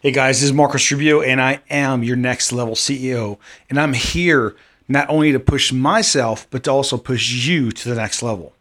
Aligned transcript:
Hey 0.00 0.12
guys, 0.12 0.36
this 0.36 0.44
is 0.44 0.52
Marcus 0.52 0.92
Rubio, 0.92 1.22
and 1.22 1.40
I 1.42 1.60
am 1.68 2.04
your 2.04 2.14
next 2.14 2.52
level 2.52 2.76
CEO. 2.76 3.36
And 3.68 3.80
I'm 3.80 3.94
here 3.94 4.54
not 4.86 5.10
only 5.10 5.32
to 5.32 5.40
push 5.40 5.72
myself, 5.72 6.46
but 6.50 6.62
to 6.62 6.70
also 6.70 6.96
push 6.96 7.32
you 7.32 7.72
to 7.72 7.88
the 7.88 7.96
next 7.96 8.22
level. 8.22 8.52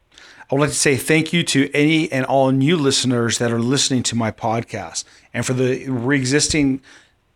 I 0.49 0.55
would 0.55 0.61
like 0.61 0.69
to 0.71 0.75
say 0.75 0.95
thank 0.95 1.33
you 1.33 1.43
to 1.43 1.69
any 1.75 2.11
and 2.11 2.25
all 2.25 2.49
new 2.49 2.75
listeners 2.75 3.37
that 3.37 3.51
are 3.51 3.59
listening 3.59 4.01
to 4.03 4.15
my 4.15 4.31
podcast. 4.31 5.03
And 5.31 5.45
for 5.45 5.53
the 5.53 6.11
existing 6.11 6.81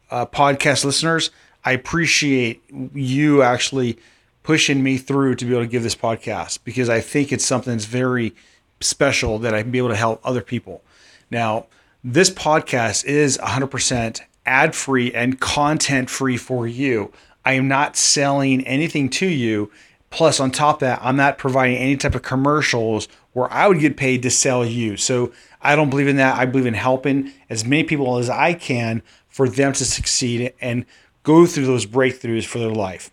uh, 0.10 0.26
podcast 0.26 0.84
listeners, 0.84 1.30
I 1.64 1.74
appreciate 1.74 2.64
you 2.96 3.44
actually 3.44 4.00
pushing 4.42 4.82
me 4.82 4.98
through 4.98 5.36
to 5.36 5.46
be 5.46 5.52
able 5.52 5.66
to 5.66 5.70
give 5.70 5.84
this 5.84 5.94
podcast 5.94 6.58
because 6.64 6.90
I 6.90 7.02
think 7.02 7.32
it's 7.32 7.46
something 7.46 7.74
that's 7.74 7.86
very 7.86 8.34
special 8.80 9.38
that 9.38 9.54
I 9.54 9.62
can 9.62 9.70
be 9.70 9.78
able 9.78 9.90
to 9.90 9.96
help 9.96 10.22
other 10.24 10.42
people. 10.42 10.82
Now, 11.30 11.68
this 12.04 12.30
podcast 12.30 13.06
is 13.06 13.38
100% 13.38 14.22
ad 14.46 14.76
free 14.76 15.14
and 15.14 15.40
content 15.40 16.10
free 16.10 16.38
for 16.38 16.68
you. 16.68 17.12
I 17.46 17.54
am 17.54 17.68
not 17.68 17.96
selling 17.96 18.66
anything 18.66 19.10
to 19.12 19.28
you. 19.28 19.72
Plus, 20.10 20.40
on 20.40 20.52
top 20.52 20.78
of 20.78 20.80
that, 20.82 21.00
I'm 21.02 21.16
not 21.16 21.38
providing 21.38 21.78
any 21.78 21.96
type 21.96 22.16
of 22.16 22.22
commercials 22.22 23.08
where 23.34 23.52
I 23.52 23.68
would 23.68 23.80
get 23.80 23.98
paid 23.98 24.24
to 24.24 24.30
sell 24.30 24.66
you. 24.66 24.98
So 24.98 25.32
I 25.62 25.76
don't 25.76 25.90
believe 25.90 26.08
in 26.08 26.18
that. 26.18 26.38
I 26.38 26.46
believe 26.46 26.66
in 26.66 26.74
helping 26.74 27.32
as 27.50 27.64
many 27.64 27.84
people 27.84 28.18
as 28.18 28.30
I 28.30 28.54
can 28.54 29.04
for 29.30 29.48
them 29.48 29.72
to 29.74 29.86
succeed 29.86 30.54
and 30.60 30.86
go 31.24 31.46
through 31.46 31.66
those 31.66 31.86
breakthroughs 31.86 32.46
for 32.46 32.60
their 32.60 32.72
life. 32.72 33.10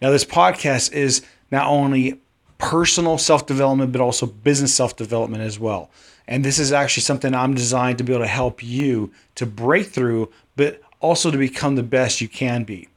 Now, 0.00 0.10
this 0.10 0.24
podcast 0.24 0.92
is 0.92 1.22
not 1.50 1.66
only 1.66 2.20
personal 2.62 3.18
self 3.18 3.44
development, 3.44 3.92
but 3.92 4.00
also 4.00 4.24
business 4.24 4.72
self 4.72 4.96
development 4.96 5.42
as 5.42 5.58
well. 5.58 5.90
And 6.28 6.44
this 6.44 6.58
is 6.58 6.72
actually 6.72 7.02
something 7.02 7.34
I'm 7.34 7.54
designed 7.54 7.98
to 7.98 8.04
be 8.04 8.12
able 8.14 8.24
to 8.24 8.28
help 8.28 8.62
you 8.62 9.12
to 9.34 9.44
break 9.44 9.88
through, 9.88 10.30
but 10.56 10.80
also 11.00 11.30
to 11.30 11.36
become 11.36 11.74
the 11.74 11.82
best 11.82 12.20
you 12.20 12.28
can 12.28 12.62
be. 12.62 12.88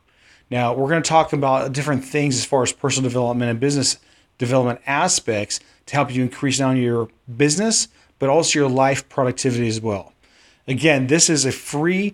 Now, 0.52 0.74
we're 0.74 0.90
going 0.90 1.02
to 1.02 1.10
talk 1.10 1.34
about 1.34 1.74
different 1.74 2.06
things 2.06 2.38
as 2.38 2.46
far 2.46 2.62
as 2.62 2.72
personal 2.72 3.10
development 3.10 3.50
and 3.50 3.60
business 3.60 3.98
development 4.38 4.80
aspects 4.86 5.60
to 5.88 5.96
help 5.96 6.14
you 6.14 6.22
increase 6.22 6.60
not 6.60 6.70
only 6.70 6.84
your 6.84 7.10
business, 7.36 7.88
but 8.20 8.30
also 8.30 8.60
your 8.60 8.70
life 8.70 9.10
productivity 9.10 9.68
as 9.68 9.82
well. 9.82 10.14
Again, 10.68 11.08
this 11.08 11.30
is 11.30 11.44
a 11.44 11.52
free 11.52 12.14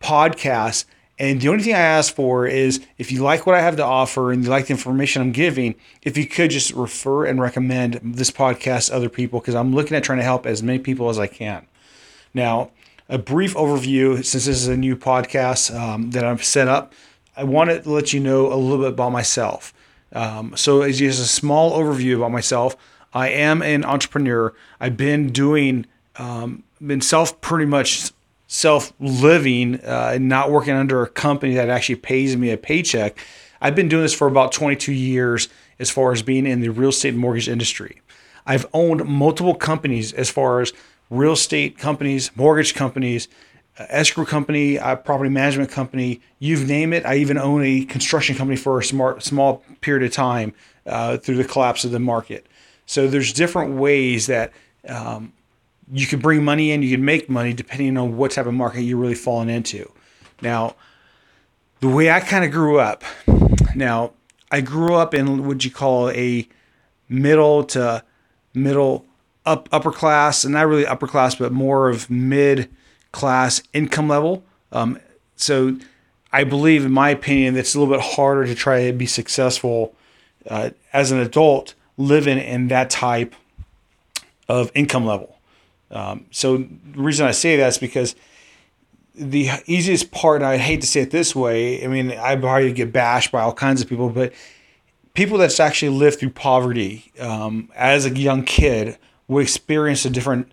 podcast 0.00 0.84
and 1.18 1.40
the 1.40 1.48
only 1.48 1.64
thing 1.64 1.74
I 1.74 1.78
ask 1.78 2.14
for 2.14 2.46
is 2.46 2.80
if 2.96 3.10
you 3.10 3.22
like 3.22 3.44
what 3.44 3.56
I 3.56 3.60
have 3.60 3.76
to 3.76 3.84
offer 3.84 4.30
and 4.30 4.44
you 4.44 4.50
like 4.50 4.66
the 4.66 4.72
information 4.72 5.20
I'm 5.20 5.32
giving, 5.32 5.74
if 6.02 6.16
you 6.16 6.26
could 6.26 6.50
just 6.50 6.72
refer 6.72 7.26
and 7.26 7.40
recommend 7.40 8.00
this 8.02 8.30
podcast 8.30 8.88
to 8.88 8.96
other 8.96 9.08
people, 9.08 9.40
because 9.40 9.56
I'm 9.56 9.74
looking 9.74 9.96
at 9.96 10.04
trying 10.04 10.18
to 10.18 10.24
help 10.24 10.46
as 10.46 10.62
many 10.62 10.78
people 10.78 11.08
as 11.08 11.18
I 11.18 11.26
can. 11.26 11.66
Now, 12.34 12.70
a 13.08 13.18
brief 13.18 13.54
overview, 13.54 14.16
since 14.24 14.44
this 14.44 14.48
is 14.48 14.68
a 14.68 14.76
new 14.76 14.94
podcast 14.94 15.74
um, 15.74 16.12
that 16.12 16.24
I've 16.24 16.44
set 16.44 16.68
up, 16.68 16.92
I 17.36 17.44
wanted 17.44 17.84
to 17.84 17.90
let 17.90 18.12
you 18.12 18.20
know 18.20 18.52
a 18.52 18.54
little 18.54 18.78
bit 18.78 18.92
about 18.92 19.10
myself. 19.10 19.74
Um, 20.12 20.56
so, 20.56 20.82
as 20.82 20.98
just 20.98 21.20
a 21.20 21.24
small 21.24 21.78
overview 21.78 22.16
about 22.16 22.30
myself, 22.30 22.76
I 23.12 23.30
am 23.30 23.62
an 23.62 23.84
entrepreneur. 23.84 24.54
I've 24.80 24.96
been 24.96 25.32
doing, 25.32 25.86
um, 26.16 26.62
been 26.84 27.00
self 27.00 27.40
pretty 27.40 27.66
much 27.66 28.12
self 28.48 28.92
living 28.98 29.76
uh, 29.84 30.12
and 30.14 30.28
not 30.28 30.50
working 30.50 30.74
under 30.74 31.02
a 31.02 31.08
company 31.08 31.54
that 31.54 31.68
actually 31.68 31.96
pays 31.96 32.36
me 32.36 32.50
a 32.50 32.56
paycheck. 32.56 33.16
I've 33.60 33.76
been 33.76 33.88
doing 33.88 34.02
this 34.02 34.14
for 34.14 34.26
about 34.26 34.50
22 34.52 34.92
years 34.92 35.48
as 35.78 35.90
far 35.90 36.12
as 36.12 36.22
being 36.22 36.46
in 36.46 36.60
the 36.60 36.70
real 36.70 36.88
estate 36.88 37.14
mortgage 37.14 37.48
industry. 37.48 38.00
I've 38.46 38.66
owned 38.72 39.04
multiple 39.04 39.54
companies 39.54 40.12
as 40.12 40.30
far 40.30 40.60
as 40.60 40.72
real 41.10 41.32
estate 41.32 41.78
companies, 41.78 42.30
mortgage 42.34 42.74
companies, 42.74 43.28
uh, 43.78 43.86
escrow 43.90 44.24
company, 44.24 44.78
uh, 44.78 44.96
property 44.96 45.30
management 45.30 45.70
company, 45.70 46.20
you've 46.38 46.66
name 46.66 46.92
it. 46.92 47.04
I 47.04 47.16
even 47.16 47.38
own 47.38 47.62
a 47.62 47.84
construction 47.84 48.34
company 48.34 48.56
for 48.56 48.78
a 48.78 48.84
smart, 48.84 49.22
small 49.22 49.62
period 49.82 50.04
of 50.04 50.12
time 50.12 50.54
uh, 50.86 51.18
through 51.18 51.36
the 51.36 51.44
collapse 51.44 51.84
of 51.84 51.90
the 51.90 52.00
market. 52.00 52.46
So 52.86 53.06
there's 53.06 53.32
different 53.32 53.74
ways 53.74 54.26
that 54.26 54.52
um, 54.88 55.32
you 55.92 56.06
can 56.06 56.20
bring 56.20 56.44
money 56.44 56.70
in, 56.70 56.82
you 56.82 56.96
can 56.96 57.04
make 57.04 57.28
money 57.30 57.52
depending 57.52 57.96
on 57.96 58.16
what 58.16 58.32
type 58.32 58.46
of 58.46 58.54
market 58.54 58.82
you're 58.82 58.98
really 58.98 59.14
falling 59.14 59.48
into. 59.48 59.90
Now, 60.42 60.76
the 61.80 61.88
way 61.88 62.10
I 62.10 62.20
kind 62.20 62.44
of 62.44 62.50
grew 62.50 62.78
up, 62.78 63.04
now 63.74 64.12
I 64.50 64.60
grew 64.60 64.94
up 64.94 65.14
in 65.14 65.46
what 65.46 65.64
you 65.64 65.70
call 65.70 66.10
a 66.10 66.48
middle 67.08 67.64
to 67.64 68.04
middle 68.54 69.06
up 69.46 69.68
upper 69.72 69.90
class, 69.90 70.44
and 70.44 70.54
not 70.54 70.66
really 70.66 70.86
upper 70.86 71.06
class, 71.06 71.34
but 71.34 71.52
more 71.52 71.88
of 71.88 72.10
mid 72.10 72.68
class 73.12 73.62
income 73.72 74.08
level. 74.08 74.44
Um, 74.72 75.00
so 75.36 75.78
I 76.32 76.44
believe, 76.44 76.84
in 76.84 76.92
my 76.92 77.10
opinion, 77.10 77.56
it's 77.56 77.74
a 77.74 77.80
little 77.80 77.94
bit 77.94 78.02
harder 78.02 78.44
to 78.44 78.54
try 78.54 78.86
to 78.86 78.92
be 78.92 79.06
successful 79.06 79.94
uh, 80.48 80.70
as 80.92 81.10
an 81.10 81.18
adult 81.18 81.74
living 81.96 82.38
in 82.38 82.68
that 82.68 82.90
type 82.90 83.34
of 84.48 84.70
income 84.74 85.06
level. 85.06 85.37
Um, 85.90 86.26
so 86.30 86.58
the 86.58 87.02
reason 87.02 87.26
I 87.26 87.30
say 87.30 87.56
that 87.56 87.68
is 87.68 87.78
because 87.78 88.14
the 89.14 89.50
easiest 89.66 90.10
part, 90.10 90.42
I 90.42 90.58
hate 90.58 90.80
to 90.82 90.86
say 90.86 91.00
it 91.00 91.10
this 91.10 91.34
way, 91.34 91.84
I 91.84 91.88
mean, 91.88 92.12
I 92.12 92.36
probably 92.36 92.72
get 92.72 92.92
bashed 92.92 93.32
by 93.32 93.42
all 93.42 93.52
kinds 93.52 93.80
of 93.80 93.88
people, 93.88 94.10
but 94.10 94.32
people 95.14 95.38
that's 95.38 95.58
actually 95.58 95.90
lived 95.90 96.20
through 96.20 96.30
poverty 96.30 97.12
um, 97.18 97.70
as 97.74 98.06
a 98.06 98.10
young 98.10 98.44
kid 98.44 98.98
will 99.26 99.42
experience 99.42 100.04
a 100.04 100.10
different, 100.10 100.52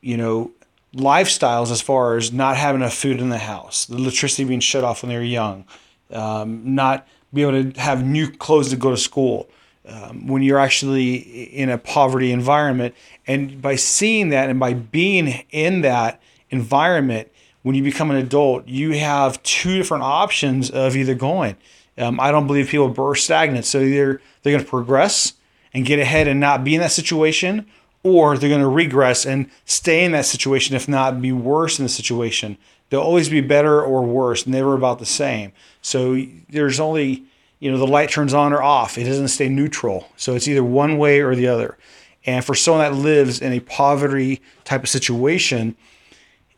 you 0.00 0.16
know, 0.16 0.52
lifestyles 0.94 1.72
as 1.72 1.80
far 1.80 2.16
as 2.16 2.32
not 2.32 2.56
having 2.56 2.80
enough 2.80 2.94
food 2.94 3.20
in 3.20 3.30
the 3.30 3.38
house, 3.38 3.86
the 3.86 3.96
electricity 3.96 4.44
being 4.44 4.60
shut 4.60 4.84
off 4.84 5.02
when 5.02 5.10
they're 5.10 5.22
young, 5.22 5.64
um, 6.12 6.74
not 6.74 7.08
be 7.32 7.42
able 7.42 7.72
to 7.72 7.80
have 7.80 8.04
new 8.04 8.30
clothes 8.30 8.70
to 8.70 8.76
go 8.76 8.90
to 8.90 8.96
school 8.96 9.48
um, 9.86 10.26
when 10.26 10.42
you're 10.42 10.58
actually 10.58 11.14
in 11.14 11.68
a 11.68 11.78
poverty 11.78 12.32
environment. 12.32 12.94
And 13.26 13.60
by 13.60 13.76
seeing 13.76 14.30
that 14.30 14.48
and 14.48 14.58
by 14.58 14.74
being 14.74 15.44
in 15.50 15.82
that 15.82 16.20
environment, 16.50 17.30
when 17.62 17.74
you 17.74 17.82
become 17.82 18.10
an 18.10 18.16
adult, 18.16 18.68
you 18.68 18.92
have 18.92 19.42
two 19.42 19.76
different 19.76 20.04
options 20.04 20.70
of 20.70 20.96
either 20.96 21.14
going. 21.14 21.56
Um, 21.96 22.18
I 22.20 22.30
don't 22.30 22.46
believe 22.46 22.68
people 22.68 22.94
are 22.98 23.14
stagnant. 23.14 23.64
So 23.64 23.80
either 23.80 24.20
they're 24.42 24.52
going 24.52 24.64
to 24.64 24.70
progress 24.70 25.34
and 25.72 25.86
get 25.86 25.98
ahead 25.98 26.28
and 26.28 26.40
not 26.40 26.64
be 26.64 26.74
in 26.74 26.80
that 26.80 26.92
situation, 26.92 27.66
or 28.02 28.36
they're 28.36 28.50
going 28.50 28.60
to 28.60 28.68
regress 28.68 29.24
and 29.24 29.50
stay 29.64 30.04
in 30.04 30.12
that 30.12 30.26
situation, 30.26 30.76
if 30.76 30.88
not 30.88 31.22
be 31.22 31.32
worse 31.32 31.78
in 31.78 31.84
the 31.84 31.88
situation. 31.88 32.58
They'll 32.90 33.00
always 33.00 33.28
be 33.28 33.40
better 33.40 33.82
or 33.82 34.02
worse, 34.02 34.46
never 34.46 34.74
about 34.74 34.98
the 34.98 35.06
same. 35.06 35.52
So 35.80 36.22
there's 36.50 36.78
only 36.78 37.24
you 37.64 37.70
know 37.72 37.78
the 37.78 37.86
light 37.86 38.10
turns 38.10 38.34
on 38.34 38.52
or 38.52 38.62
off. 38.62 38.98
It 38.98 39.04
doesn't 39.04 39.28
stay 39.28 39.48
neutral. 39.48 40.06
So 40.16 40.34
it's 40.34 40.46
either 40.46 40.62
one 40.62 40.98
way 40.98 41.20
or 41.20 41.34
the 41.34 41.46
other. 41.46 41.78
And 42.26 42.44
for 42.44 42.54
someone 42.54 42.84
that 42.84 42.94
lives 42.94 43.40
in 43.40 43.54
a 43.54 43.60
poverty 43.60 44.42
type 44.64 44.82
of 44.82 44.90
situation 44.90 45.74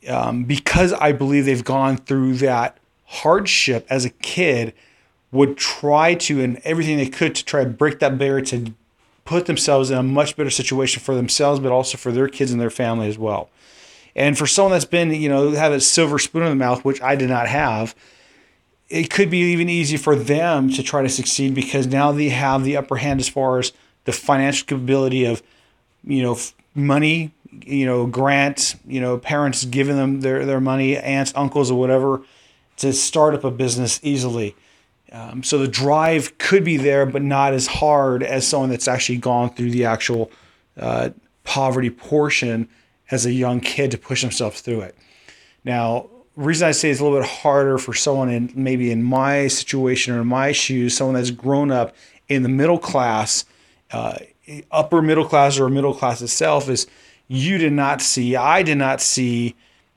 um, 0.08 0.44
because 0.44 0.92
i 0.94 1.12
believe 1.12 1.44
they've 1.44 1.64
gone 1.64 1.96
through 1.96 2.34
that 2.34 2.78
hardship 3.04 3.86
as 3.88 4.04
a 4.04 4.10
kid 4.10 4.72
would 5.32 5.56
try 5.56 6.14
to 6.14 6.42
and 6.42 6.60
everything 6.64 6.96
they 6.96 7.08
could 7.08 7.34
to 7.34 7.44
try 7.44 7.64
to 7.64 7.70
break 7.70 7.98
that 7.98 8.18
barrier 8.18 8.44
to 8.44 8.72
put 9.24 9.46
themselves 9.46 9.90
in 9.90 9.98
a 9.98 10.02
much 10.02 10.36
better 10.36 10.50
situation 10.50 11.02
for 11.02 11.14
themselves 11.14 11.60
but 11.60 11.72
also 11.72 11.96
for 11.98 12.12
their 12.12 12.28
kids 12.28 12.50
and 12.50 12.60
their 12.60 12.70
family 12.70 13.08
as 13.08 13.18
well. 13.18 13.48
And 14.14 14.38
for 14.38 14.46
someone 14.46 14.72
that's 14.72 14.84
been 14.84 15.12
you 15.12 15.28
know 15.28 15.50
have 15.52 15.72
a 15.72 15.80
silver 15.80 16.18
spoon 16.18 16.42
in 16.42 16.50
the 16.50 16.56
mouth 16.56 16.84
which 16.84 17.00
i 17.02 17.14
did 17.14 17.28
not 17.28 17.48
have 17.48 17.94
it 18.88 19.10
could 19.10 19.30
be 19.30 19.38
even 19.38 19.68
easy 19.68 19.96
for 19.96 20.14
them 20.14 20.70
to 20.70 20.82
try 20.82 21.02
to 21.02 21.08
succeed 21.08 21.54
because 21.54 21.86
now 21.86 22.12
they 22.12 22.28
have 22.28 22.64
the 22.64 22.76
upper 22.76 22.96
hand 22.96 23.20
as 23.20 23.28
far 23.28 23.58
as 23.58 23.72
the 24.04 24.12
financial 24.12 24.66
capability 24.66 25.24
of, 25.24 25.42
you 26.04 26.22
know, 26.22 26.38
money, 26.74 27.32
you 27.64 27.84
know, 27.84 28.06
grant, 28.06 28.76
you 28.86 29.00
know, 29.00 29.18
parents 29.18 29.64
giving 29.64 29.96
them 29.96 30.20
their, 30.20 30.44
their 30.44 30.60
money, 30.60 30.96
aunts, 30.96 31.32
uncles, 31.34 31.70
or 31.70 31.78
whatever, 31.80 32.22
to 32.76 32.92
start 32.92 33.34
up 33.34 33.42
a 33.42 33.50
business 33.50 33.98
easily. 34.02 34.54
Um, 35.10 35.42
so 35.42 35.58
the 35.58 35.68
drive 35.68 36.36
could 36.38 36.62
be 36.64 36.76
there, 36.76 37.06
but 37.06 37.22
not 37.22 37.54
as 37.54 37.66
hard 37.66 38.22
as 38.22 38.46
someone 38.46 38.70
that's 38.70 38.88
actually 38.88 39.18
gone 39.18 39.52
through 39.54 39.70
the 39.70 39.84
actual 39.84 40.30
uh, 40.76 41.10
poverty 41.42 41.90
portion 41.90 42.68
as 43.10 43.24
a 43.24 43.32
young 43.32 43.60
kid 43.60 43.90
to 43.92 43.98
push 43.98 44.22
themselves 44.22 44.60
through 44.60 44.82
it. 44.82 44.96
Now, 45.64 46.08
reason 46.36 46.68
I 46.68 46.72
say 46.72 46.90
it's 46.90 47.00
a 47.00 47.04
little 47.04 47.18
bit 47.18 47.28
harder 47.28 47.78
for 47.78 47.94
someone 47.94 48.28
in 48.28 48.52
maybe 48.54 48.90
in 48.90 49.02
my 49.02 49.48
situation 49.48 50.14
or 50.14 50.20
in 50.20 50.26
my 50.26 50.52
shoes, 50.52 50.96
someone 50.96 51.14
that's 51.14 51.30
grown 51.30 51.70
up 51.70 51.94
in 52.28 52.42
the 52.42 52.48
middle 52.48 52.78
class, 52.78 53.44
uh, 53.92 54.18
upper 54.70 55.00
middle 55.02 55.24
class 55.24 55.58
or 55.58 55.68
middle 55.68 55.94
class 55.94 56.20
itself, 56.20 56.68
is 56.68 56.86
you 57.28 57.58
did 57.58 57.72
not 57.72 58.02
see, 58.02 58.36
I 58.36 58.62
did 58.62 58.78
not 58.78 59.00
see, 59.00 59.54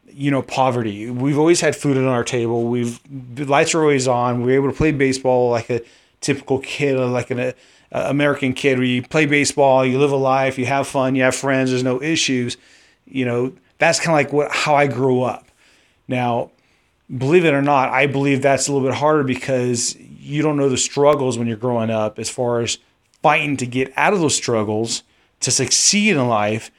you 0.08 0.32
know, 0.32 0.42
poverty. 0.42 1.10
We've 1.10 1.38
always 1.38 1.62
had 1.62 1.76
food 1.76 1.98
on 1.98 2.06
our 2.06 2.24
table. 2.24 2.66
We've 2.68 3.00
lights 3.38 3.76
are 3.76 3.82
always 3.82 4.08
on. 4.08 4.44
We're 4.44 4.56
able 4.56 4.72
to 4.72 4.78
play 4.78 4.92
baseball 4.92 5.52
like 5.52 5.70
a 5.70 5.82
typical 6.22 6.60
kid, 6.60 6.98
like 6.98 7.32
an 7.32 7.40
uh, 7.40 7.54
American 7.92 8.54
kid, 8.54 8.78
where 8.78 8.88
you 8.88 9.04
play 9.04 9.26
baseball, 9.26 9.86
you 9.86 10.00
live 10.00 10.12
a 10.12 10.16
life, 10.16 10.58
you 10.58 10.66
have 10.66 10.88
fun, 10.88 11.16
you 11.16 11.24
have 11.24 11.36
friends, 11.36 11.70
there's 11.70 11.84
no 11.84 12.02
issues. 12.02 12.58
You 13.06 13.26
know, 13.26 13.54
that's 13.78 14.00
kind 14.00 14.10
of 14.10 14.14
like 14.14 14.34
what 14.34 14.52
how 14.52 14.76
I 14.76 14.88
grew 14.88 15.22
up. 15.22 15.49
Now, 16.10 16.50
believe 17.16 17.46
it 17.46 17.54
or 17.54 17.62
not, 17.62 17.90
I 17.90 18.08
believe 18.08 18.42
that's 18.42 18.68
a 18.68 18.74
little 18.74 18.86
bit 18.86 18.98
harder 18.98 19.24
because 19.24 19.96
you 19.96 20.42
don't 20.42 20.58
know 20.58 20.68
the 20.68 20.78
struggles 20.78 21.38
when 21.38 21.48
you're 21.48 21.56
growing 21.56 21.92
up 21.92 22.20
as 22.20 22.30
far 22.30 22.62
as 22.62 22.80
fighting 23.22 23.56
to 23.58 23.66
get 23.66 23.94
out 23.96 24.14
of 24.14 24.20
those 24.20 24.36
struggles 24.36 25.04
to 25.42 25.52
succeed 25.52 26.16
in 26.16 26.28
life, 26.28 26.72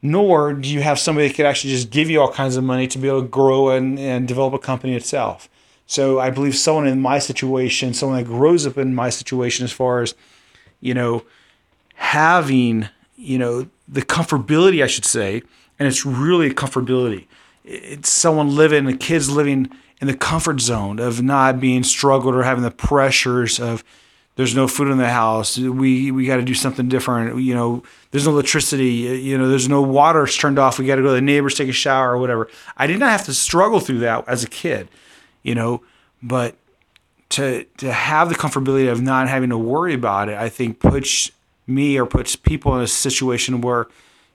nor 0.00 0.54
do 0.54 0.68
you 0.68 0.80
have 0.80 0.98
somebody 0.98 1.28
that 1.28 1.34
could 1.34 1.46
actually 1.46 1.70
just 1.70 1.90
give 1.90 2.08
you 2.08 2.20
all 2.20 2.32
kinds 2.32 2.56
of 2.56 2.64
money 2.64 2.86
to 2.86 2.98
be 2.98 3.08
able 3.08 3.22
to 3.22 3.28
grow 3.28 3.70
and, 3.70 3.98
and 3.98 4.28
develop 4.28 4.54
a 4.54 4.58
company 4.58 4.94
itself. 4.94 5.48
So 5.86 6.20
I 6.20 6.30
believe 6.30 6.56
someone 6.56 6.86
in 6.86 7.00
my 7.00 7.18
situation, 7.18 7.92
someone 7.92 8.18
that 8.18 8.24
grows 8.24 8.66
up 8.66 8.78
in 8.78 8.94
my 8.94 9.10
situation 9.10 9.64
as 9.64 9.72
far 9.72 10.00
as, 10.00 10.14
you 10.80 10.94
know, 10.94 11.24
having, 11.94 12.88
you 13.16 13.38
know, 13.38 13.66
the 13.88 14.02
comfortability, 14.02 14.82
I 14.82 14.86
should 14.86 15.04
say, 15.04 15.42
and 15.78 15.88
it's 15.88 16.06
really 16.06 16.48
a 16.48 16.54
comfortability. 16.54 17.26
It's 17.66 18.10
someone 18.10 18.54
living, 18.54 18.84
the 18.84 18.96
kids 18.96 19.28
living 19.28 19.70
in 20.00 20.06
the 20.06 20.16
comfort 20.16 20.60
zone 20.60 20.98
of 20.98 21.22
not 21.22 21.60
being 21.60 21.82
struggled 21.82 22.34
or 22.34 22.42
having 22.42 22.62
the 22.62 22.70
pressures 22.70 23.58
of 23.58 23.82
there's 24.36 24.54
no 24.54 24.68
food 24.68 24.88
in 24.88 24.98
the 24.98 25.08
house. 25.08 25.58
We 25.58 26.10
we 26.10 26.26
got 26.26 26.36
to 26.36 26.42
do 26.42 26.54
something 26.54 26.88
different. 26.88 27.40
You 27.42 27.54
know, 27.54 27.82
there's 28.10 28.26
no 28.26 28.32
electricity. 28.32 28.88
You 28.88 29.38
know, 29.38 29.48
there's 29.48 29.68
no 29.68 29.80
water 29.82 30.26
turned 30.26 30.58
off. 30.58 30.78
We 30.78 30.86
got 30.86 30.96
to 30.96 31.02
go 31.02 31.08
to 31.08 31.14
the 31.14 31.20
neighbors 31.22 31.54
take 31.54 31.70
a 31.70 31.72
shower 31.72 32.12
or 32.12 32.18
whatever. 32.18 32.48
I 32.76 32.86
did 32.86 32.98
not 32.98 33.10
have 33.10 33.24
to 33.24 33.34
struggle 33.34 33.80
through 33.80 34.00
that 34.00 34.28
as 34.28 34.44
a 34.44 34.48
kid. 34.48 34.88
You 35.42 35.54
know, 35.54 35.82
but 36.22 36.54
to 37.30 37.64
to 37.78 37.92
have 37.92 38.28
the 38.28 38.34
comfortability 38.34 38.90
of 38.90 39.00
not 39.00 39.28
having 39.28 39.50
to 39.50 39.58
worry 39.58 39.94
about 39.94 40.28
it, 40.28 40.36
I 40.36 40.50
think 40.50 40.80
puts 40.80 41.30
me 41.66 41.98
or 41.98 42.06
puts 42.06 42.36
people 42.36 42.76
in 42.76 42.82
a 42.82 42.86
situation 42.86 43.60
where, 43.60 43.86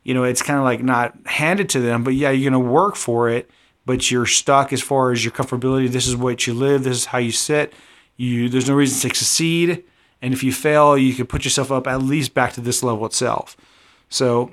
you 0.04 0.14
know, 0.14 0.24
it's 0.24 0.42
kind 0.42 0.58
of 0.58 0.66
like 0.66 0.84
not 0.84 1.16
handed 1.26 1.70
to 1.70 1.80
them, 1.80 2.04
but 2.04 2.14
yeah, 2.14 2.32
you're 2.32 2.50
gonna 2.52 2.64
work 2.64 2.96
for 2.96 3.30
it 3.30 3.50
but 3.86 4.12
you're 4.12 4.26
stuck 4.26 4.72
as 4.72 4.82
far 4.82 5.12
as 5.12 5.24
your 5.24 5.32
comfortability. 5.32 5.90
This 5.90 6.08
is 6.08 6.16
what 6.16 6.46
you 6.46 6.54
live. 6.54 6.84
This 6.84 6.98
is 6.98 7.06
how 7.06 7.18
you 7.18 7.32
sit. 7.32 7.74
You 8.18 8.50
there's 8.50 8.68
no 8.68 8.76
reason 8.76 8.96
to 8.96 9.16
succeed. 9.16 9.84
And 10.22 10.34
if 10.34 10.44
you 10.44 10.54
fail, 10.54 10.98
you 10.98 11.14
can 11.14 11.26
put 11.26 11.44
yourself 11.44 11.72
up 11.72 11.88
at 11.88 12.02
least 12.02 12.34
back 12.34 12.54
to 12.54 12.62
this 12.62 12.84
level 12.84 13.06
itself. 13.06 13.58
So 14.10 14.52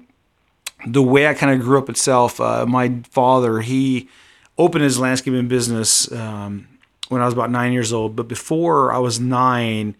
the 0.86 1.02
way 1.02 1.26
I 1.26 1.34
kind 1.34 1.52
of 1.52 1.64
grew 1.64 1.78
up 1.78 1.90
itself, 1.90 2.40
uh, 2.40 2.64
my 2.66 3.00
father 3.10 3.60
he 3.60 4.08
opened 4.56 4.84
his 4.84 4.98
landscaping 4.98 5.48
business 5.48 6.10
um, 6.10 6.66
when 7.08 7.20
I 7.20 7.24
was 7.24 7.34
about 7.34 7.50
nine 7.50 7.72
years 7.72 7.92
old. 7.92 8.16
But 8.16 8.28
before 8.28 8.92
I 8.92 8.98
was 8.98 9.20
nine, 9.20 9.94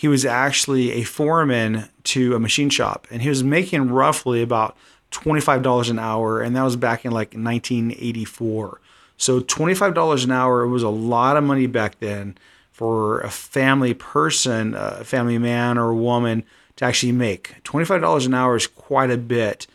he 0.00 0.08
was 0.08 0.24
actually 0.24 0.92
a 0.92 1.02
foreman 1.02 1.86
to 2.04 2.34
a 2.34 2.40
machine 2.40 2.70
shop, 2.70 3.06
and 3.10 3.20
he 3.20 3.28
was 3.28 3.44
making 3.44 3.90
roughly 3.90 4.40
about 4.40 4.74
$25 5.10 5.90
an 5.90 5.98
hour, 5.98 6.40
and 6.40 6.56
that 6.56 6.62
was 6.62 6.74
back 6.74 7.04
in 7.04 7.10
like 7.10 7.34
1984. 7.34 8.80
So 9.18 9.40
$25 9.40 10.24
an 10.24 10.30
hour 10.30 10.66
was 10.66 10.82
a 10.82 10.88
lot 10.88 11.36
of 11.36 11.44
money 11.44 11.66
back 11.66 11.98
then 11.98 12.38
for 12.72 13.20
a 13.20 13.28
family 13.28 13.92
person, 13.92 14.74
a 14.74 15.04
family 15.04 15.36
man 15.36 15.76
or 15.76 15.92
woman 15.92 16.44
to 16.76 16.86
actually 16.86 17.12
make. 17.12 17.62
$25 17.64 18.24
an 18.24 18.32
hour 18.32 18.56
is 18.56 18.66
quite 18.66 19.10
a 19.10 19.18
bit 19.18 19.66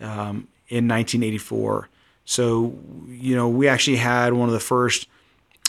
um, 0.00 0.46
in 0.68 0.86
1984. 0.86 1.88
So, 2.24 2.78
you 3.08 3.34
know, 3.34 3.48
we 3.48 3.66
actually 3.66 3.96
had 3.96 4.32
one 4.32 4.48
of 4.48 4.52
the 4.52 4.60
first 4.60 5.08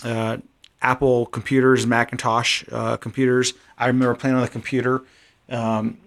uh, 0.04 0.38
Apple 0.84 1.26
computers, 1.28 1.88
Macintosh 1.88 2.64
uh, 2.72 2.98
computers. 2.98 3.54
I 3.78 3.88
remember 3.88 4.14
playing 4.16 4.36
on 4.36 4.42
the 4.42 4.50
computer. 4.50 5.02
Um, 5.50 5.98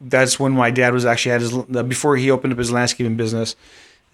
that's 0.00 0.40
when 0.40 0.52
my 0.52 0.70
dad 0.70 0.94
was 0.94 1.04
actually 1.04 1.32
at 1.32 1.40
his 1.42 1.52
before 1.52 2.16
he 2.16 2.30
opened 2.30 2.52
up 2.52 2.58
his 2.58 2.72
landscaping 2.72 3.16
business. 3.16 3.56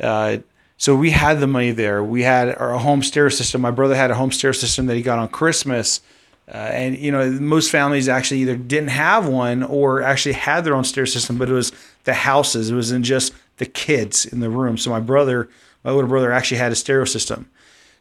Uh, 0.01 0.39
so 0.79 0.95
we 0.97 1.11
had 1.11 1.41
the 1.41 1.47
money 1.47 1.71
there. 1.71 2.03
We 2.03 2.23
had 2.23 2.55
our 2.57 2.79
home 2.79 3.03
stereo 3.03 3.31
system. 3.31 3.61
My 3.61 3.71
brother 3.71 3.95
had 3.95 4.11
a 4.11 4.15
home 4.15 4.33
stereo 4.33 4.53
system 4.53 4.87
that 4.87 4.97
he 4.97 5.03
got 5.03 5.19
on 5.19 5.29
Christmas. 5.29 6.01
Uh, 6.49 6.57
and 6.57 6.99
you 6.99 7.11
know, 7.11 7.31
most 7.31 7.71
families 7.71 8.09
actually 8.09 8.41
either 8.41 8.57
didn't 8.57 8.91
have 8.91 9.27
one 9.27 9.63
or 9.63 10.03
actually 10.03 10.35
had 10.35 10.65
their 10.65 10.75
own 10.75 10.85
stereo 10.85 11.07
system, 11.07 11.39
but 11.39 11.49
it 11.49 11.53
was 11.53 11.73
the 12.05 12.15
houses. 12.15 12.71
It 12.71 12.75
wasn't 12.75 13.05
just 13.05 13.33
the 13.57 13.67
kids 13.67 14.27
in 14.27 14.41
the 14.41 14.51
room. 14.51 14.77
So 14.77 14.91
my 14.91 15.01
brother, 15.01 15.49
my 15.83 15.91
older 15.91 16.07
brother, 16.07 16.31
actually 16.31 16.59
had 16.59 16.73
a 16.73 16.77
stereo 16.77 17.05
system. 17.05 17.49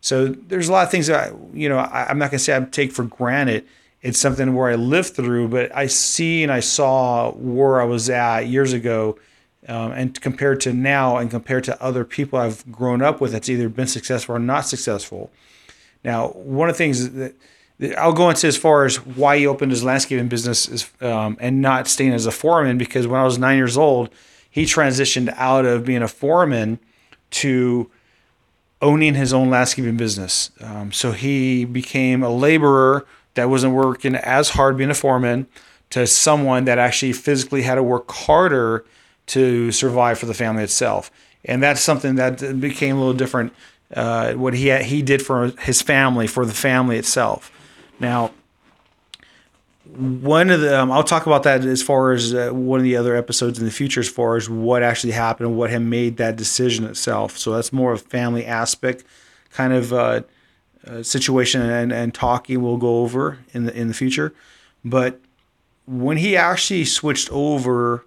So 0.06 0.28
there's 0.28 0.70
a 0.70 0.72
lot 0.72 0.86
of 0.86 0.92
things 0.92 1.08
that 1.08 1.34
you 1.54 1.70
know 1.70 1.78
I, 1.78 2.08
I'm 2.10 2.20
not 2.20 2.32
gonna 2.32 2.40
say 2.40 2.56
I 2.56 2.60
take 2.62 2.92
for 2.92 3.04
granted 3.04 3.66
it's 4.06 4.20
something 4.20 4.54
where 4.54 4.70
I 4.70 4.76
lived 4.76 5.16
through, 5.16 5.48
but 5.48 5.76
I 5.76 5.88
see 5.88 6.44
and 6.44 6.52
I 6.52 6.60
saw 6.60 7.32
where 7.32 7.82
I 7.82 7.86
was 7.86 8.08
at 8.08 8.42
years 8.42 8.72
ago, 8.72 9.18
um, 9.68 9.94
and 9.94 10.22
compared 10.22 10.62
to 10.62 10.74
now, 10.74 11.18
and 11.18 11.32
compared 11.32 11.64
to 11.64 11.84
other 11.84 12.06
people 12.06 12.38
I've 12.38 12.72
grown 12.72 13.02
up 13.02 13.20
with 13.20 13.32
that's 13.32 13.50
either 13.50 13.68
been 13.68 13.88
successful 13.88 14.36
or 14.36 14.40
not 14.40 14.68
successful. 14.68 15.32
Now, 16.04 16.28
one 16.28 16.70
of 16.70 16.76
the 16.76 16.78
things 16.78 17.14
that, 17.14 17.34
that 17.80 17.98
I'll 17.98 18.14
go 18.14 18.30
into 18.30 18.46
as 18.46 18.58
far 18.58 18.86
as 18.86 18.98
why 19.04 19.40
he 19.40 19.48
opened 19.48 19.72
his 19.72 19.84
landscaping 19.84 20.28
business 20.28 20.70
is, 20.70 20.88
um, 21.02 21.36
and 21.40 21.64
not 21.64 21.88
staying 21.88 22.14
as 22.14 22.28
a 22.28 22.32
foreman, 22.32 22.78
because 22.78 23.08
when 23.08 23.20
I 23.20 23.24
was 23.24 23.40
nine 23.40 23.58
years 23.58 23.76
old, 23.76 24.12
he 24.52 24.66
transitioned 24.66 25.34
out 25.36 25.66
of 25.66 25.84
being 25.84 26.04
a 26.04 26.08
foreman 26.08 26.78
to 27.32 27.90
owning 28.86 29.16
his 29.16 29.34
own 29.34 29.50
landscaping 29.50 29.98
business. 29.98 30.52
Um, 30.62 30.92
so 30.92 31.12
he 31.12 31.66
became 31.66 32.22
a 32.22 32.30
laborer 32.30 33.06
that 33.34 33.50
wasn't 33.50 33.74
working 33.74 34.16
as 34.16 34.52
hard 34.52 34.78
being 34.78 34.92
a 34.92 34.94
foreman 34.94 35.48
to 35.90 36.06
someone 36.06 36.66
that 36.66 36.78
actually 36.78 37.14
physically 37.14 37.64
had 37.64 37.76
to 37.76 37.84
work 37.84 38.12
harder 38.12 38.86
to 39.26 39.72
survive 39.72 40.20
for 40.20 40.28
the 40.28 40.36
family 40.36 40.64
itself. 40.64 41.10
And 41.44 41.64
that's 41.64 41.82
something 41.82 42.16
that 42.16 42.60
became 42.60 42.98
a 42.98 43.00
little 43.00 43.14
different. 43.14 43.54
Uh, 43.94 44.34
what 44.34 44.54
he 44.54 44.68
had, 44.68 44.84
he 44.84 45.02
did 45.02 45.22
for 45.22 45.48
his 45.62 45.82
family, 45.82 46.28
for 46.28 46.46
the 46.46 46.54
family 46.54 46.98
itself. 46.98 47.52
Now, 48.00 48.32
one 49.98 50.50
of 50.50 50.62
the 50.62 50.80
um, 50.80 50.92
I'll 50.92 51.04
talk 51.04 51.26
about 51.26 51.44
that 51.44 51.64
as 51.66 51.82
far 51.82 52.12
as 52.12 52.34
uh, 52.34 52.50
one 52.50 52.80
of 52.80 52.84
the 52.84 52.96
other 52.96 53.16
episodes 53.16 53.60
in 53.60 53.66
the 53.66 53.72
future, 53.72 54.00
as 54.00 54.10
far 54.10 54.36
as 54.36 54.50
what 54.50 54.84
actually 54.84 55.14
happened, 55.14 55.50
and 55.50 55.58
what 55.58 55.70
had 55.70 55.82
made 55.82 56.18
that 56.18 56.36
decision 56.36 56.86
itself. 56.86 57.38
So 57.38 57.54
that's 57.54 57.72
more 57.74 57.94
of 57.94 58.02
a 58.02 58.04
family 58.04 58.46
aspect, 58.46 59.04
kind 59.52 59.74
of 59.74 59.94
uh, 59.94 60.22
uh, 60.88 61.02
situation 61.02 61.62
and, 61.62 61.92
and 61.92 62.14
talking 62.14 62.62
we'll 62.62 62.78
go 62.78 63.00
over 63.00 63.40
in 63.54 63.66
the 63.66 63.76
in 63.76 63.88
the 63.88 63.94
future. 63.94 64.34
But 64.84 65.20
when 65.88 66.18
he 66.18 66.38
actually 66.38 66.86
switched 66.86 67.32
over 67.32 68.06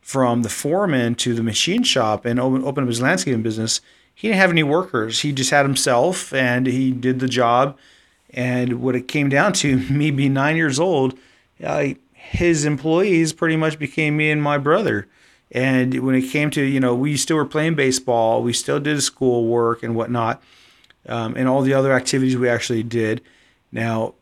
from 0.00 0.42
the 0.42 0.48
foreman 0.48 1.14
to 1.16 1.34
the 1.34 1.42
machine 1.42 1.82
shop 1.82 2.24
and 2.24 2.40
open, 2.40 2.64
opened 2.64 2.86
up 2.86 2.88
his 2.88 3.02
landscaping 3.02 3.42
business, 3.42 3.80
he 4.14 4.28
didn't 4.28 4.40
have 4.40 4.50
any 4.50 4.62
workers. 4.62 5.20
He 5.20 5.32
just 5.32 5.50
had 5.50 5.64
himself 5.64 6.32
and 6.32 6.66
he 6.66 6.92
did 6.92 7.20
the 7.20 7.28
job. 7.28 7.78
And 8.32 8.80
what 8.80 8.96
it 8.96 9.08
came 9.08 9.28
down 9.28 9.52
to, 9.54 9.76
me 9.90 10.10
being 10.10 10.34
nine 10.34 10.56
years 10.56 10.80
old, 10.80 11.18
uh, 11.62 11.88
his 12.12 12.64
employees 12.64 13.32
pretty 13.32 13.56
much 13.56 13.78
became 13.78 14.16
me 14.16 14.30
and 14.30 14.42
my 14.42 14.58
brother. 14.58 15.08
And 15.50 16.00
when 16.00 16.14
it 16.14 16.30
came 16.30 16.50
to, 16.52 16.62
you 16.62 16.80
know, 16.80 16.94
we 16.94 17.16
still 17.16 17.36
were 17.36 17.44
playing 17.44 17.74
baseball, 17.74 18.42
we 18.42 18.52
still 18.54 18.80
did 18.80 19.02
school 19.02 19.46
work 19.46 19.82
and 19.82 19.94
whatnot 19.94 20.42
um, 21.06 21.34
and 21.36 21.48
all 21.48 21.62
the 21.62 21.74
other 21.74 21.92
activities 21.92 22.36
we 22.36 22.48
actually 22.48 22.82
did. 22.82 23.20
Now, 23.70 24.14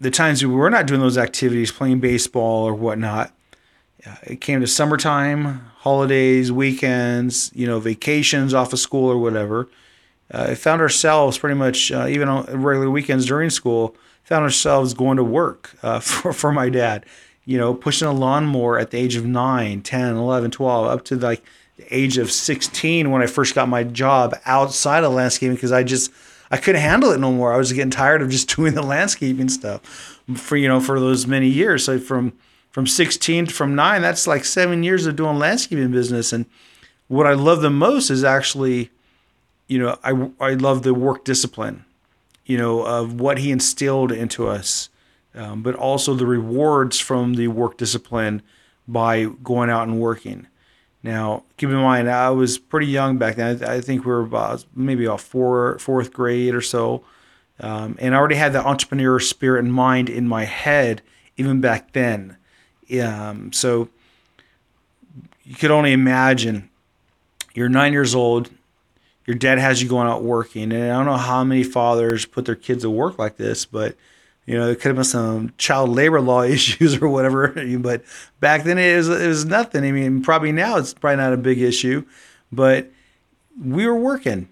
the 0.00 0.10
times 0.10 0.44
we 0.44 0.52
were 0.52 0.70
not 0.70 0.86
doing 0.86 1.00
those 1.00 1.18
activities, 1.18 1.70
playing 1.70 2.00
baseball 2.00 2.64
or 2.64 2.74
whatnot, 2.74 3.32
uh, 4.04 4.16
it 4.24 4.40
came 4.40 4.60
to 4.60 4.66
summertime, 4.66 5.64
holidays, 5.78 6.50
weekends, 6.50 7.52
you 7.54 7.66
know, 7.66 7.78
vacations 7.78 8.52
off 8.52 8.72
of 8.72 8.78
school 8.80 9.08
or 9.08 9.18
whatever. 9.18 9.68
Uh, 10.32 10.54
found 10.54 10.80
ourselves 10.80 11.36
pretty 11.36 11.54
much, 11.54 11.92
uh, 11.92 12.06
even 12.08 12.28
on 12.28 12.44
regular 12.62 12.90
weekends 12.90 13.26
during 13.26 13.50
school, 13.50 13.94
found 14.24 14.42
ourselves 14.42 14.94
going 14.94 15.18
to 15.18 15.24
work 15.24 15.74
uh, 15.82 16.00
for, 16.00 16.32
for 16.32 16.52
my 16.52 16.68
dad, 16.68 17.04
you 17.44 17.58
know, 17.58 17.74
pushing 17.74 18.08
a 18.08 18.12
lawnmower 18.12 18.78
at 18.78 18.90
the 18.90 18.98
age 18.98 19.16
of 19.16 19.26
9, 19.26 19.82
10, 19.82 20.16
11, 20.16 20.50
12, 20.50 20.86
up 20.86 21.04
to 21.04 21.16
like 21.16 21.44
the 21.76 21.94
age 21.94 22.18
of 22.18 22.30
16 22.30 23.10
when 23.10 23.22
I 23.22 23.26
first 23.26 23.54
got 23.54 23.68
my 23.68 23.84
job 23.84 24.34
outside 24.46 25.04
of 25.04 25.12
landscaping 25.12 25.54
because 25.54 25.72
I 25.72 25.82
just 25.82 26.10
I 26.50 26.58
couldn't 26.58 26.82
handle 26.82 27.10
it 27.12 27.18
no 27.18 27.32
more. 27.32 27.52
I 27.52 27.56
was 27.56 27.72
getting 27.72 27.90
tired 27.90 28.20
of 28.20 28.30
just 28.30 28.48
doing 28.56 28.74
the 28.74 28.82
landscaping 28.82 29.48
stuff 29.48 29.82
for 30.36 30.56
you 30.56 30.68
know 30.68 30.80
for 30.80 31.00
those 31.00 31.26
many 31.26 31.48
years. 31.48 31.84
So 31.84 31.98
from 31.98 32.32
from 32.70 32.86
16 32.86 33.46
from 33.46 33.74
9 33.74 34.00
that's 34.00 34.26
like 34.26 34.46
7 34.46 34.82
years 34.82 35.04
of 35.04 35.14
doing 35.14 35.38
landscaping 35.38 35.90
business 35.90 36.32
and 36.32 36.46
what 37.06 37.26
I 37.26 37.34
love 37.34 37.60
the 37.60 37.68
most 37.68 38.08
is 38.08 38.24
actually 38.24 38.90
you 39.68 39.78
know 39.78 39.98
I 40.04 40.30
I 40.40 40.54
love 40.54 40.82
the 40.82 40.94
work 40.94 41.24
discipline 41.24 41.84
you 42.44 42.58
know 42.58 42.82
of 42.82 43.20
what 43.20 43.38
he 43.38 43.50
instilled 43.50 44.12
into 44.12 44.48
us 44.48 44.88
um, 45.34 45.62
but 45.62 45.74
also 45.74 46.14
the 46.14 46.26
rewards 46.26 46.98
from 46.98 47.34
the 47.34 47.48
work 47.48 47.78
discipline 47.78 48.42
by 48.86 49.24
going 49.24 49.70
out 49.70 49.88
and 49.88 49.98
working 49.98 50.46
now, 51.02 51.42
keep 51.56 51.68
in 51.68 51.76
mind, 51.76 52.08
I 52.08 52.30
was 52.30 52.58
pretty 52.58 52.86
young 52.86 53.18
back 53.18 53.36
then. 53.36 53.64
I 53.64 53.80
think 53.80 54.04
we 54.04 54.12
were 54.12 54.20
about 54.20 54.64
maybe 54.74 55.04
a 55.04 55.18
four, 55.18 55.78
fourth 55.78 56.12
grade 56.12 56.54
or 56.54 56.60
so. 56.60 57.04
Um, 57.58 57.96
and 57.98 58.14
I 58.14 58.18
already 58.18 58.36
had 58.36 58.52
the 58.52 58.64
entrepreneur 58.64 59.18
spirit 59.18 59.64
and 59.64 59.74
mind 59.74 60.08
in 60.08 60.28
my 60.28 60.44
head 60.44 61.02
even 61.36 61.60
back 61.60 61.92
then. 61.92 62.36
Um, 63.02 63.52
so 63.52 63.88
you 65.44 65.56
could 65.56 65.70
only 65.70 65.92
imagine 65.92 66.70
you're 67.54 67.68
nine 67.68 67.92
years 67.92 68.14
old, 68.14 68.50
your 69.26 69.36
dad 69.36 69.58
has 69.58 69.82
you 69.82 69.88
going 69.88 70.08
out 70.08 70.22
working. 70.22 70.72
And 70.72 70.92
I 70.92 70.96
don't 70.96 71.06
know 71.06 71.16
how 71.16 71.44
many 71.44 71.62
fathers 71.62 72.26
put 72.26 72.44
their 72.44 72.56
kids 72.56 72.82
to 72.82 72.90
work 72.90 73.18
like 73.18 73.36
this, 73.36 73.64
but 73.64 73.96
you 74.46 74.58
know, 74.58 74.66
there 74.66 74.74
could 74.74 74.88
have 74.88 74.96
been 74.96 75.04
some 75.04 75.52
child 75.58 75.90
labor 75.90 76.20
law 76.20 76.42
issues 76.42 77.00
or 77.00 77.08
whatever. 77.08 77.48
But 77.78 78.02
back 78.40 78.64
then 78.64 78.78
it 78.78 78.96
was, 78.96 79.08
it 79.08 79.28
was 79.28 79.44
nothing. 79.44 79.84
I 79.84 79.92
mean, 79.92 80.22
probably 80.22 80.52
now 80.52 80.76
it's 80.76 80.94
probably 80.94 81.18
not 81.18 81.32
a 81.32 81.38
big 81.38 81.60
issue, 81.60 82.04
but 82.50 82.90
we 83.62 83.86
were 83.86 83.96
working 83.96 84.48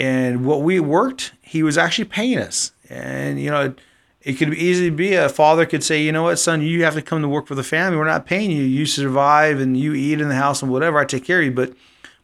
and 0.00 0.46
what 0.46 0.62
we 0.62 0.80
worked, 0.80 1.32
he 1.42 1.62
was 1.62 1.76
actually 1.76 2.06
paying 2.06 2.38
us. 2.38 2.72
And, 2.88 3.38
you 3.38 3.50
know, 3.50 3.74
it 4.22 4.34
could 4.34 4.54
easily 4.54 4.88
be 4.88 5.14
a 5.14 5.28
father 5.28 5.66
could 5.66 5.84
say, 5.84 6.02
you 6.02 6.10
know 6.10 6.24
what, 6.24 6.38
son, 6.38 6.62
you 6.62 6.84
have 6.84 6.94
to 6.94 7.02
come 7.02 7.20
to 7.20 7.28
work 7.28 7.46
for 7.46 7.54
the 7.54 7.62
family. 7.62 7.98
We're 7.98 8.06
not 8.06 8.26
paying 8.26 8.50
you. 8.50 8.62
You 8.62 8.86
survive 8.86 9.60
and 9.60 9.76
you 9.76 9.92
eat 9.92 10.20
in 10.20 10.28
the 10.28 10.34
house 10.34 10.62
and 10.62 10.72
whatever. 10.72 10.98
I 10.98 11.04
take 11.04 11.24
care 11.24 11.40
of 11.40 11.44
you. 11.44 11.52
But 11.52 11.74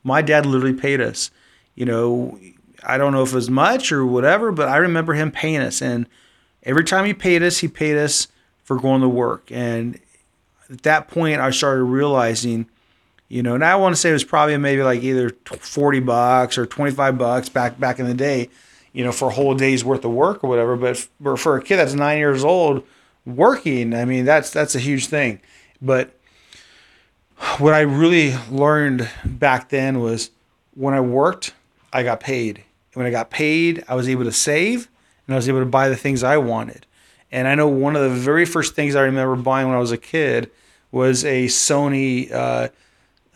my 0.02 0.22
dad 0.22 0.46
literally 0.46 0.74
paid 0.74 1.02
us. 1.02 1.30
You 1.76 1.84
know, 1.84 2.38
I 2.82 2.98
don't 2.98 3.12
know 3.12 3.22
if 3.22 3.30
it 3.30 3.36
was 3.36 3.48
much 3.48 3.92
or 3.92 4.04
whatever, 4.04 4.50
but 4.50 4.68
I 4.68 4.78
remember 4.78 5.14
him 5.14 5.30
paying 5.30 5.60
us. 5.60 5.80
And 5.80 6.08
every 6.64 6.82
time 6.82 7.04
he 7.04 7.14
paid 7.14 7.42
us, 7.42 7.58
he 7.58 7.68
paid 7.68 7.96
us 7.96 8.26
for 8.64 8.76
going 8.80 9.02
to 9.02 9.08
work. 9.08 9.52
And 9.52 10.00
at 10.68 10.82
that 10.82 11.06
point, 11.06 11.40
I 11.40 11.50
started 11.50 11.84
realizing, 11.84 12.66
you 13.28 13.44
know, 13.44 13.54
and 13.54 13.64
I 13.64 13.76
want 13.76 13.94
to 13.94 14.00
say 14.00 14.10
it 14.10 14.14
was 14.14 14.24
probably 14.24 14.56
maybe 14.56 14.82
like 14.82 15.04
either 15.04 15.30
40 15.44 16.00
bucks 16.00 16.58
or 16.58 16.66
25 16.66 17.16
bucks 17.16 17.48
back 17.48 17.78
back 17.78 18.00
in 18.00 18.06
the 18.06 18.14
day 18.14 18.50
you 18.96 19.04
know, 19.04 19.12
for 19.12 19.28
a 19.28 19.30
whole 19.30 19.54
day's 19.54 19.84
worth 19.84 20.06
of 20.06 20.10
work 20.10 20.42
or 20.42 20.48
whatever. 20.48 20.74
But 20.74 20.96
for, 21.38 21.58
a 21.58 21.62
kid 21.62 21.76
that's 21.76 21.92
nine 21.92 22.16
years 22.16 22.42
old 22.42 22.82
working, 23.26 23.92
I 23.92 24.06
mean, 24.06 24.24
that's 24.24 24.48
that's 24.48 24.74
a 24.74 24.78
huge 24.78 25.08
thing. 25.08 25.38
But 25.82 26.18
what 27.58 27.74
I 27.74 27.80
really 27.80 28.34
learned 28.50 29.06
back 29.22 29.68
then 29.68 30.00
was 30.00 30.30
when 30.72 30.94
I 30.94 31.02
worked, 31.02 31.52
I 31.92 32.02
got 32.02 32.20
paid. 32.20 32.58
And 32.58 32.96
When 32.96 33.06
I 33.06 33.10
got 33.10 33.30
paid, 33.30 33.84
I 33.88 33.94
was 33.94 34.08
able 34.08 34.24
to 34.24 34.32
save 34.32 34.88
and 35.26 35.34
I 35.34 35.36
was 35.36 35.48
able 35.48 35.60
to 35.60 35.66
buy 35.66 35.88
the 35.88 35.96
things 35.96 36.22
I 36.22 36.36
wanted. 36.36 36.86
And 37.32 37.48
I 37.48 37.54
know 37.54 37.68
one 37.68 37.96
of 37.96 38.02
the 38.02 38.10
very 38.10 38.44
first 38.44 38.74
things 38.74 38.94
I 38.94 39.02
remember 39.02 39.36
buying 39.36 39.66
when 39.66 39.76
I 39.76 39.80
was 39.80 39.92
a 39.92 39.98
kid 39.98 40.50
was 40.92 41.24
a 41.24 41.46
Sony 41.46 42.32
uh, 42.32 42.68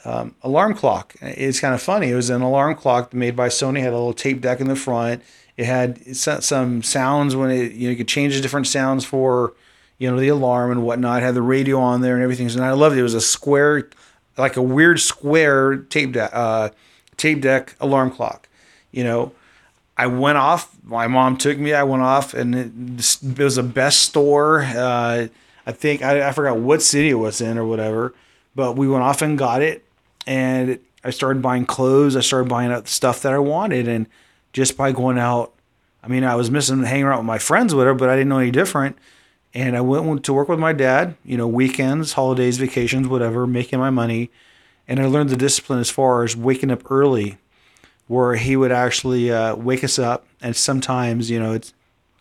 um, 0.04 0.35
alarm 0.42 0.75
clock. 0.75 1.14
It's 1.21 1.61
kind 1.61 1.75
of 1.75 1.83
funny. 1.83 2.11
It 2.11 2.14
was 2.14 2.30
an 2.30 2.42
alarm 2.42 2.76
clock 2.76 3.12
made 3.12 3.37
by 3.37 3.49
Sony. 3.49 3.80
Had 3.80 3.92
a 3.92 3.97
little 3.97 4.12
tape 4.12 4.40
deck 4.40 4.61
in 4.61 4.69
the 4.69 4.76
front. 4.76 5.23
It 5.57 5.66
had 5.66 6.16
some 6.16 6.83
sounds 6.83 7.37
when 7.37 7.50
it 7.50 7.73
you 7.73 7.88
know 7.88 7.90
you 7.90 7.97
could 7.97 8.09
change 8.09 8.35
the 8.35 8.40
different 8.40 8.66
sounds 8.66 9.04
for 9.04 9.52
you 9.99 10.11
know 10.11 10.19
the 10.19 10.28
alarm 10.28 10.71
and 10.71 10.83
whatnot. 10.85 11.23
It 11.23 11.26
had 11.26 11.35
the 11.35 11.42
radio 11.42 11.78
on 11.78 12.00
there 12.00 12.14
and 12.14 12.23
everything. 12.23 12.49
And 12.49 12.64
I 12.64 12.73
loved 12.73 12.97
it. 12.97 13.00
It 13.00 13.02
was 13.02 13.14
a 13.14 13.21
square, 13.21 13.90
like 14.38 14.57
a 14.57 14.62
weird 14.62 15.00
square 15.00 15.76
tape 15.76 16.12
deck, 16.12 16.30
uh, 16.33 16.71
tape 17.20 17.40
deck 17.40 17.76
alarm 17.80 18.10
clock. 18.10 18.48
You 18.90 19.04
know, 19.04 19.32
I 19.96 20.06
went 20.06 20.38
off. 20.38 20.74
My 20.82 21.06
mom 21.06 21.36
took 21.36 21.58
me. 21.58 21.74
I 21.74 21.82
went 21.82 22.02
off, 22.02 22.34
and 22.34 22.54
it, 22.54 22.72
it 23.22 23.38
was 23.38 23.56
the 23.56 23.62
best 23.62 24.00
store. 24.00 24.62
Uh, 24.62 25.28
I 25.66 25.72
think 25.72 26.02
I, 26.02 26.28
I 26.28 26.32
forgot 26.32 26.56
what 26.56 26.82
city 26.82 27.10
it 27.10 27.14
was 27.14 27.40
in 27.40 27.58
or 27.58 27.66
whatever, 27.66 28.14
but 28.54 28.76
we 28.76 28.88
went 28.88 29.04
off 29.04 29.22
and 29.22 29.38
got 29.38 29.62
it, 29.62 29.84
and 30.26 30.78
I 31.04 31.10
started 31.10 31.42
buying 31.42 31.66
clothes. 31.66 32.16
I 32.16 32.20
started 32.20 32.48
buying 32.48 32.72
out 32.72 32.88
stuff 32.88 33.22
that 33.22 33.32
I 33.32 33.38
wanted, 33.38 33.86
and 33.86 34.06
just 34.52 34.76
by 34.76 34.92
going 34.92 35.18
out. 35.18 35.52
I 36.02 36.08
mean, 36.08 36.24
I 36.24 36.34
was 36.34 36.50
missing 36.50 36.82
hanging 36.82 37.04
out 37.04 37.18
with 37.18 37.26
my 37.26 37.38
friends, 37.38 37.74
whatever, 37.74 37.98
but 37.98 38.08
I 38.08 38.16
didn't 38.16 38.30
know 38.30 38.38
any 38.38 38.50
different. 38.50 38.96
And 39.52 39.76
I 39.76 39.82
went 39.82 40.24
to 40.24 40.32
work 40.32 40.48
with 40.48 40.58
my 40.58 40.72
dad, 40.72 41.16
you 41.24 41.36
know, 41.36 41.46
weekends, 41.46 42.14
holidays, 42.14 42.56
vacations, 42.56 43.06
whatever, 43.06 43.46
making 43.46 43.80
my 43.80 43.90
money. 43.90 44.30
And 44.90 44.99
I 44.99 45.06
learned 45.06 45.30
the 45.30 45.37
discipline 45.37 45.78
as 45.78 45.88
far 45.88 46.25
as 46.25 46.37
waking 46.37 46.73
up 46.73 46.90
early, 46.90 47.38
where 48.09 48.35
he 48.35 48.56
would 48.56 48.73
actually 48.73 49.30
uh, 49.30 49.54
wake 49.54 49.85
us 49.85 50.00
up. 50.00 50.26
And 50.42 50.56
sometimes, 50.56 51.30
you 51.30 51.38
know, 51.38 51.52
it's, 51.52 51.73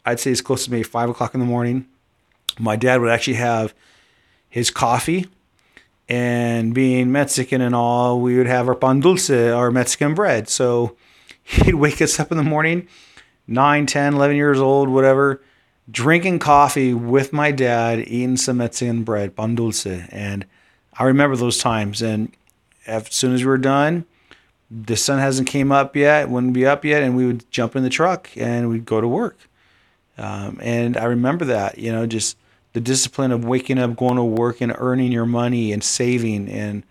I'd 0.05 0.19
say 0.19 0.29
it's 0.29 0.39
close 0.39 0.65
to 0.65 0.71
maybe 0.71 0.83
five 0.83 1.09
o'clock 1.09 1.33
in 1.33 1.39
the 1.39 1.47
morning. 1.47 1.87
My 2.59 2.75
dad 2.75 3.01
would 3.01 3.09
actually 3.09 3.37
have 3.37 3.73
his 4.47 4.69
coffee. 4.69 5.25
And 6.07 6.75
being 6.75 7.11
Mexican 7.11 7.59
and 7.59 7.73
all, 7.73 8.21
we 8.21 8.37
would 8.37 8.45
have 8.45 8.67
our 8.67 8.75
pan 8.75 8.99
dulce, 8.99 9.31
our 9.31 9.71
Mexican 9.71 10.13
bread. 10.13 10.47
So, 10.47 10.95
he'd 11.43 11.73
wake 11.73 11.99
us 12.03 12.19
up 12.19 12.31
in 12.31 12.37
the 12.37 12.43
morning, 12.43 12.87
9, 13.47 13.87
10, 13.87 14.13
11 14.13 14.35
years 14.35 14.59
old, 14.59 14.89
whatever, 14.89 15.41
drinking 15.89 16.37
coffee 16.37 16.93
with 16.93 17.33
my 17.33 17.51
dad, 17.51 17.99
eating 18.01 18.37
some 18.37 18.57
Mexican 18.57 19.03
bread, 19.03 19.35
pan 19.35 19.55
dulce. 19.55 19.87
And 19.87 20.45
I 20.93 21.05
remember 21.05 21.35
those 21.35 21.57
times. 21.57 22.03
And 22.03 22.31
as 22.87 23.13
soon 23.13 23.33
as 23.33 23.41
we 23.41 23.47
were 23.47 23.57
done, 23.57 24.05
the 24.71 24.95
sun 24.95 25.19
hasn't 25.19 25.47
came 25.47 25.71
up 25.71 25.95
yet, 25.95 26.29
wouldn't 26.29 26.53
be 26.53 26.65
up 26.65 26.85
yet, 26.85 27.01
and 27.03 27.15
we 27.15 27.25
would 27.25 27.49
jump 27.51 27.75
in 27.75 27.83
the 27.83 27.89
truck 27.89 28.29
and 28.35 28.69
we'd 28.69 28.85
go 28.85 29.01
to 29.01 29.07
work. 29.07 29.37
Um, 30.17 30.59
and 30.61 30.97
I 30.97 31.05
remember 31.05 31.45
that, 31.45 31.77
you 31.77 31.91
know, 31.91 32.05
just 32.05 32.37
the 32.73 32.81
discipline 32.81 33.31
of 33.31 33.45
waking 33.45 33.79
up, 33.79 33.95
going 33.95 34.17
to 34.17 34.23
work, 34.23 34.61
and 34.61 34.73
earning 34.77 35.11
your 35.11 35.25
money 35.25 35.71
and 35.71 35.83
saving 35.83 36.49
and 36.49 36.83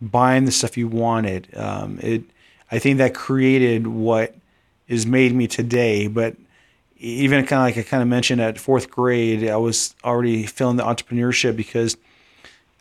buying 0.00 0.44
the 0.44 0.52
stuff 0.52 0.76
you 0.76 0.88
wanted. 0.88 1.48
Um, 1.56 1.98
it 2.02 2.24
I 2.70 2.78
think 2.78 2.98
that 2.98 3.14
created 3.14 3.86
what 3.86 4.34
is 4.88 5.06
made 5.06 5.34
me 5.34 5.46
today. 5.46 6.06
But 6.08 6.36
even 6.98 7.46
kind 7.46 7.60
of 7.60 7.66
like 7.66 7.78
I 7.78 7.88
kind 7.88 8.02
of 8.02 8.08
mentioned 8.08 8.40
at 8.40 8.58
fourth 8.58 8.90
grade, 8.90 9.48
I 9.48 9.56
was 9.56 9.94
already 10.04 10.46
feeling 10.46 10.76
the 10.76 10.84
entrepreneurship 10.84 11.56
because 11.56 11.96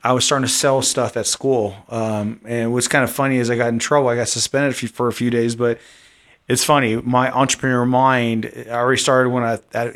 I 0.04 0.14
was 0.14 0.26
starting 0.26 0.48
to 0.48 0.54
sell 0.54 0.82
stuff 0.82 1.16
at 1.16 1.28
school. 1.28 1.76
Um, 1.90 2.42
and 2.46 2.74
what's 2.74 2.88
kind 2.88 3.04
of 3.04 3.12
funny 3.12 3.38
is 3.38 3.50
I 3.50 3.56
got 3.56 3.70
in 3.70 3.80
trouble. 3.80 4.10
I 4.10 4.16
got 4.16 4.28
suspended 4.28 4.76
for 4.92 5.08
a 5.08 5.14
few 5.14 5.30
days, 5.30 5.56
but 5.56 5.80
it's 6.48 6.64
funny. 6.64 6.96
My 6.96 7.32
entrepreneur 7.32 7.86
mind 7.86 8.52
I 8.68 8.72
already 8.72 9.00
started 9.02 9.30
when 9.30 9.44
I 9.44 9.60
at 9.74 9.96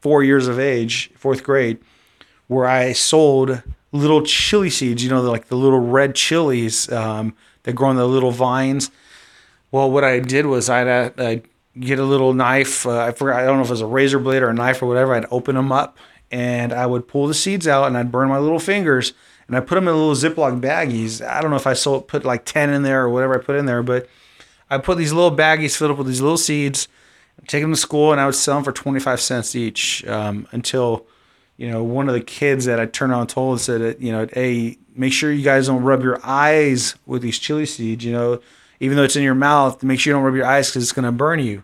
four 0.00 0.24
years 0.24 0.48
of 0.48 0.58
age, 0.58 1.10
fourth 1.16 1.44
grade, 1.44 1.78
where 2.48 2.66
I 2.66 2.92
sold 2.92 3.62
little 3.92 4.22
chili 4.22 4.70
seeds. 4.70 5.04
You 5.04 5.10
know, 5.10 5.22
like 5.22 5.46
the 5.46 5.56
little 5.56 5.80
red 5.80 6.14
chilies 6.14 6.90
um, 6.90 7.34
that 7.62 7.74
grow 7.74 7.88
on 7.88 7.96
the 7.96 8.06
little 8.06 8.32
vines 8.32 8.90
well, 9.70 9.90
what 9.90 10.04
I 10.04 10.20
did 10.20 10.46
was 10.46 10.70
I'd, 10.70 10.88
I'd 11.20 11.42
get 11.78 11.98
a 11.98 12.04
little 12.04 12.32
knife. 12.32 12.86
Uh, 12.86 12.98
I 12.98 13.12
forgot. 13.12 13.40
I 13.40 13.44
don't 13.44 13.56
know 13.56 13.62
if 13.62 13.68
it 13.68 13.72
was 13.72 13.80
a 13.80 13.86
razor 13.86 14.18
blade 14.18 14.42
or 14.42 14.48
a 14.48 14.54
knife 14.54 14.82
or 14.82 14.86
whatever. 14.86 15.14
I'd 15.14 15.26
open 15.30 15.54
them 15.54 15.72
up 15.72 15.98
and 16.30 16.72
I 16.72 16.86
would 16.86 17.08
pull 17.08 17.26
the 17.26 17.34
seeds 17.34 17.68
out 17.68 17.86
and 17.86 17.96
I'd 17.96 18.10
burn 18.10 18.28
my 18.28 18.38
little 18.38 18.58
fingers 18.58 19.12
and 19.46 19.56
I 19.56 19.60
put 19.60 19.76
them 19.76 19.88
in 19.88 19.94
little 19.94 20.12
Ziploc 20.12 20.60
baggies. 20.60 21.26
I 21.26 21.40
don't 21.40 21.50
know 21.50 21.56
if 21.56 21.66
I 21.66 21.74
sold 21.74 22.08
put 22.08 22.24
like 22.24 22.44
ten 22.44 22.70
in 22.70 22.82
there 22.82 23.04
or 23.04 23.10
whatever 23.10 23.38
I 23.38 23.42
put 23.42 23.56
in 23.56 23.66
there, 23.66 23.82
but 23.82 24.08
I 24.70 24.78
put 24.78 24.98
these 24.98 25.12
little 25.12 25.36
baggies 25.36 25.76
filled 25.76 25.92
up 25.92 25.98
with 25.98 26.06
these 26.06 26.20
little 26.20 26.36
seeds, 26.36 26.88
take 27.46 27.62
them 27.62 27.72
to 27.72 27.76
school, 27.76 28.12
and 28.12 28.20
I 28.20 28.26
would 28.26 28.34
sell 28.34 28.56
them 28.56 28.64
for 28.64 28.72
twenty 28.72 29.00
five 29.00 29.20
cents 29.20 29.54
each 29.54 30.04
um, 30.06 30.48
until 30.50 31.06
you 31.56 31.70
know 31.70 31.82
one 31.84 32.08
of 32.08 32.14
the 32.14 32.20
kids 32.20 32.64
that 32.64 32.80
I 32.80 32.86
turned 32.86 33.12
on 33.12 33.26
told 33.26 33.60
said, 33.60 33.96
you 34.00 34.12
know, 34.12 34.26
hey, 34.32 34.78
make 34.94 35.12
sure 35.12 35.30
you 35.30 35.44
guys 35.44 35.66
don't 35.68 35.82
rub 35.82 36.02
your 36.02 36.18
eyes 36.24 36.96
with 37.06 37.22
these 37.22 37.38
chili 37.38 37.66
seeds. 37.66 38.04
You 38.04 38.12
know, 38.12 38.40
even 38.80 38.96
though 38.96 39.04
it's 39.04 39.16
in 39.16 39.22
your 39.22 39.34
mouth, 39.34 39.82
make 39.82 40.00
sure 40.00 40.10
you 40.10 40.16
don't 40.16 40.24
rub 40.24 40.34
your 40.34 40.46
eyes 40.46 40.68
because 40.68 40.82
it's 40.82 40.92
going 40.92 41.04
to 41.04 41.12
burn 41.12 41.38
you. 41.40 41.62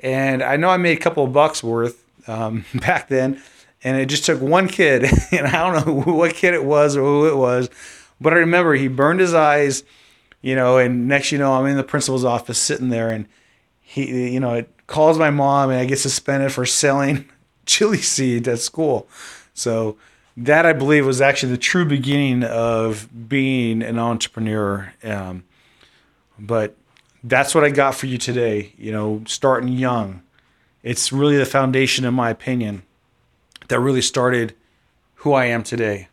And 0.00 0.42
I 0.42 0.56
know 0.56 0.70
I 0.70 0.76
made 0.76 0.96
a 0.96 1.00
couple 1.00 1.24
of 1.24 1.32
bucks 1.32 1.62
worth 1.62 2.04
um, 2.28 2.64
back 2.74 3.08
then, 3.08 3.42
and 3.84 3.96
it 3.96 4.06
just 4.06 4.24
took 4.24 4.40
one 4.40 4.68
kid, 4.68 5.04
and 5.32 5.46
I 5.46 5.72
don't 5.72 5.86
know 5.86 6.12
what 6.12 6.34
kid 6.34 6.54
it 6.54 6.64
was 6.64 6.96
or 6.96 7.00
who 7.00 7.28
it 7.28 7.36
was, 7.36 7.70
but 8.20 8.32
I 8.32 8.36
remember 8.36 8.74
he 8.74 8.88
burned 8.88 9.20
his 9.20 9.34
eyes, 9.34 9.84
you 10.40 10.54
know, 10.54 10.78
and 10.78 11.08
next 11.08 11.32
you 11.32 11.38
know, 11.38 11.54
I'm 11.54 11.66
in 11.66 11.76
the 11.76 11.84
principal's 11.84 12.24
office 12.24 12.58
sitting 12.58 12.88
there, 12.88 13.08
and 13.08 13.26
he, 13.80 14.32
you 14.32 14.40
know, 14.40 14.54
it 14.54 14.70
calls 14.86 15.18
my 15.18 15.30
mom, 15.30 15.70
and 15.70 15.78
I 15.78 15.84
get 15.84 15.98
suspended 15.98 16.52
for 16.52 16.66
selling 16.66 17.28
chili 17.66 17.98
seeds 17.98 18.48
at 18.48 18.58
school. 18.58 19.08
So 19.54 19.96
that 20.36 20.66
I 20.66 20.72
believe 20.72 21.04
was 21.04 21.20
actually 21.20 21.52
the 21.52 21.58
true 21.58 21.84
beginning 21.84 22.44
of 22.44 23.08
being 23.28 23.82
an 23.82 23.98
entrepreneur. 23.98 24.92
Um, 25.02 25.44
but 26.38 26.76
that's 27.24 27.54
what 27.54 27.64
I 27.64 27.70
got 27.70 27.96
for 27.96 28.06
you 28.06 28.18
today. 28.18 28.72
You 28.78 28.92
know, 28.92 29.22
starting 29.26 29.68
young. 29.68 30.22
It's 30.84 31.12
really 31.12 31.36
the 31.36 31.44
foundation, 31.44 32.04
in 32.04 32.14
my 32.14 32.30
opinion, 32.30 32.82
that 33.68 33.80
really 33.80 34.02
started 34.02 34.54
who 35.16 35.32
I 35.32 35.46
am 35.46 35.62
today. 35.62 36.08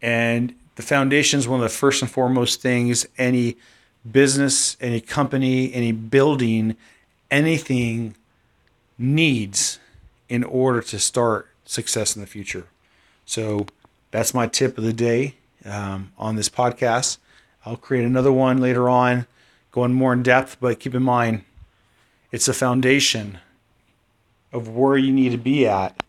And 0.00 0.54
the 0.76 0.82
foundation 0.82 1.38
is 1.38 1.48
one 1.48 1.60
of 1.60 1.64
the 1.64 1.76
first 1.76 2.02
and 2.02 2.10
foremost 2.10 2.60
things 2.60 3.06
any 3.18 3.56
business, 4.10 4.76
any 4.80 5.00
company, 5.00 5.72
any 5.72 5.92
building, 5.92 6.76
anything 7.30 8.14
needs 8.98 9.78
in 10.28 10.44
order 10.44 10.80
to 10.82 10.98
start 10.98 11.48
success 11.64 12.14
in 12.14 12.20
the 12.20 12.26
future. 12.26 12.66
So 13.24 13.66
that's 14.10 14.34
my 14.34 14.46
tip 14.46 14.76
of 14.76 14.84
the 14.84 14.92
day 14.92 15.36
um, 15.64 16.12
on 16.18 16.36
this 16.36 16.48
podcast. 16.48 17.18
I'll 17.64 17.76
create 17.76 18.04
another 18.04 18.32
one 18.32 18.58
later 18.58 18.88
on 18.88 19.26
going 19.72 19.92
more 19.92 20.12
in 20.12 20.22
depth, 20.22 20.58
but 20.60 20.78
keep 20.78 20.94
in 20.94 21.02
mind 21.02 21.44
it's 22.30 22.46
a 22.46 22.54
foundation 22.54 23.38
of 24.52 24.68
where 24.68 24.96
you 24.96 25.12
need 25.12 25.32
to 25.32 25.38
be 25.38 25.66
at 25.66 26.03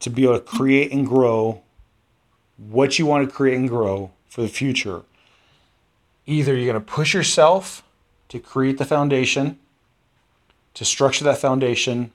to 0.00 0.10
be 0.10 0.24
able 0.24 0.34
to 0.34 0.40
create 0.40 0.92
and 0.92 1.06
grow 1.06 1.62
what 2.56 2.98
you 2.98 3.06
want 3.06 3.28
to 3.28 3.34
create 3.34 3.56
and 3.56 3.68
grow 3.68 4.10
for 4.28 4.42
the 4.42 4.48
future. 4.48 5.02
Either 6.26 6.54
you're 6.54 6.70
going 6.70 6.84
to 6.84 6.92
push 6.92 7.14
yourself 7.14 7.82
to 8.28 8.38
create 8.38 8.78
the 8.78 8.84
foundation 8.84 9.58
to 10.74 10.84
structure 10.84 11.24
that 11.24 11.38
foundation 11.38 12.12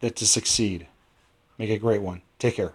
that 0.00 0.16
to 0.16 0.26
succeed. 0.26 0.86
Make 1.58 1.70
a 1.70 1.78
great 1.78 2.02
one. 2.02 2.22
Take 2.38 2.56
care. 2.56 2.74